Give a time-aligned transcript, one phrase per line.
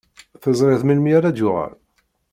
[0.41, 1.73] Teẓriḍ melmi ara d-yuɣal?